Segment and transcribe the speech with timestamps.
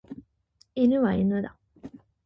[0.73, 1.55] 犬は犬だ。